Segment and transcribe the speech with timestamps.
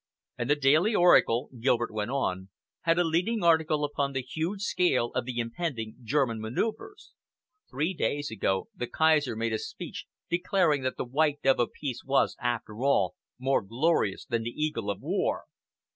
[0.35, 5.11] "And the Daily Oracle," Gilbert went on, "had a leading article upon the huge scale
[5.13, 7.11] of the impending German manoeuvres.
[7.69, 12.03] Three days ago, the Kaiser made a speech declaring that the white dove of peace
[12.03, 15.43] was, after all, more glorious than the eagle of war!"